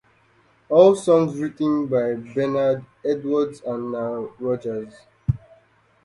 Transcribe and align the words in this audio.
All 0.69 0.95
songs 0.95 1.37
written 1.39 1.85
by 1.85 2.15
Bernard 2.15 2.83
Edwards 3.05 3.61
and 3.61 3.91
Nile 3.91 4.33
Rodgers. 4.39 4.95